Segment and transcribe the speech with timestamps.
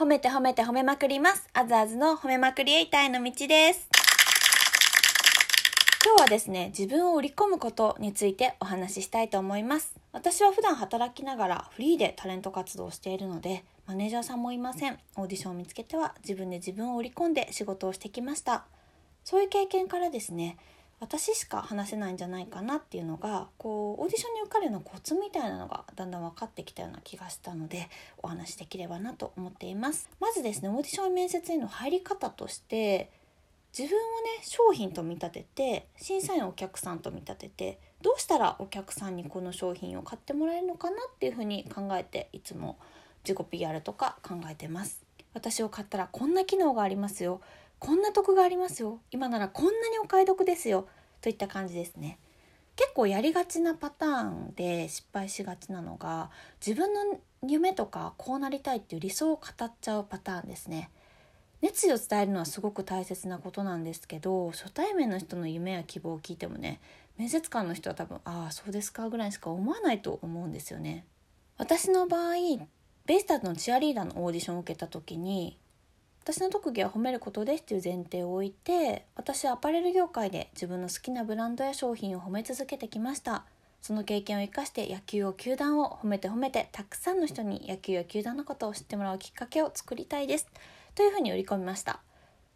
[0.00, 1.46] 褒めて褒めて褒めまくります。
[1.52, 3.86] あずあずの褒めまくりエイターへの道です。
[6.02, 9.94] 今日はですね、自分を売り込むことについてお話ししたいと思います。
[10.12, 14.98] 私は普段働きながらフリーでタレント活動をしているので、マネージャーさんもいません。
[15.16, 18.64] オーディションを見つけては自分で自分を売り込んで仕事をしてきました。
[19.22, 20.56] そういう経験からですね、
[21.00, 27.88] 私しか話せないんじゃないかなっていうのがこうオーディションに受かるようなコツみたいなのがだんだん分かってきたような気がしたので
[28.22, 30.10] お話しできればなと思っています。
[30.20, 33.10] まずですねオーディション面接への入り方として
[33.76, 42.78] 自分をね商品と見立てて審査員お客さんと見立ててどうしたらお客さんにこの商品を買ってもらえるのかなっていうふうに考えていつも
[43.24, 45.02] 自己 PR とか考えてます。
[45.32, 47.40] 私を買ったらこんな機能がありますよ。
[47.80, 49.00] こんな得がありますよ。
[49.10, 50.86] 今ならこんなにお買い得ですよ。
[51.20, 52.18] といった感じですね。
[52.76, 56.30] 結構やりがちなパターンで失敗しがちなのが
[56.64, 60.90] 自分の夢とかこうなりたいっていう理想を語っちゃうパターンですね。
[61.62, 66.80] 熱意を伝えるのはすごく大切なことなんですけど初対面の人の夢や希望を聞いてもね
[67.18, 71.04] 面接官の人は多分「ああそうですか」ぐらいしか思わないと思うんですよね。
[71.58, 72.34] 私の場合
[73.04, 75.58] ベイスターズのチアリーダーのオーディションを受けた時に
[76.32, 83.44] 私の特技は褒めることですっていう前提を置いて私はアパレル業界で自分の好きなブランドや商品を褒め続けてきました。
[83.82, 90.46] その経験を生かして野球を球団を褒めて褒めてたくさんの人に野球や球団のことを知ってもらうきっかけを作りたいです。
[90.94, 91.98] というふうに売り込みました。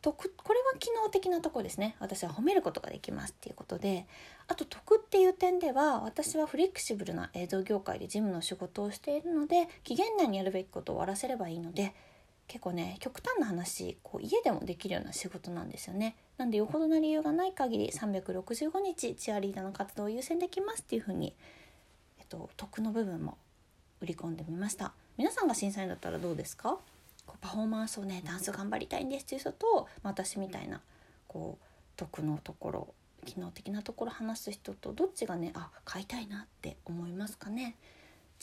[0.00, 1.96] 得これは機能的なとこですね。
[1.98, 4.06] 私は褒めることができますっていうことで。
[4.46, 11.96] あと得っていう点では私はフレキシブルな映像業界で事務の仕事をしているので期限内にやるべきことを終わらせればいいので
[12.48, 16.16] 結構ね極端な話こう家でもできるような仕事なんですよね。
[16.38, 21.34] なんでよほどな理由がない限り365日チアリーダーの活動を優先できますっていう風に
[22.18, 23.38] えっと得の部分も
[24.00, 24.92] 売り込んでみました。
[25.16, 26.78] 皆さんが審査員だったらどうですか？
[27.26, 30.80] こうパフォーマンスをねダンス頑張りたいんですっていう人と私みたいな
[31.26, 31.64] こう
[31.96, 32.94] 得のところ
[33.24, 37.74] 機能的なところ話す人とどっちがねあ買いたいなって思いますかね？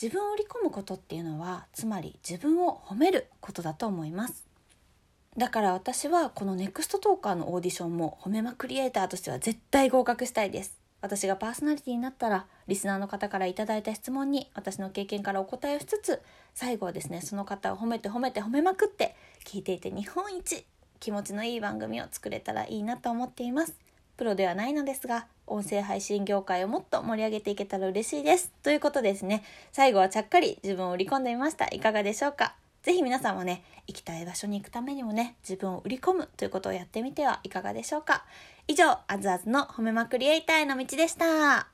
[0.00, 4.44] 自分を売り込むことっていうのはつまり自分を褒めることだと思います。
[5.36, 10.78] だから私はこのネクストトーカーのオーディションも褒めまクリエイターとしては絶対合格したいです。
[11.00, 16.22] 私がパーソナリティになったらリスナーの方から頂いた質問に私の経験からお答えをしつつ
[16.54, 20.64] 最後はですねその方を褒めて褒めて褒めまくって聞いていて日本一
[21.00, 23.74] 気持ちのいい番組を作れたらいいなと思っています。
[24.16, 28.50] プロではないのですが音声配信業界をもっと盛り上げていけたら嬉しいです。
[28.62, 29.42] ということですね。
[29.72, 31.66] 最後はちゃっかり自分を売り込んでみました。
[31.66, 32.54] いかがでしょうか？
[32.82, 38.24] ぜひ皆さんもね、行きたい場所に行くためにもね、自分を売り込むということをやってみてはいかがでしょうか？
[38.68, 41.73] 以上、あずあずの褒めまくりエイターへの道でした。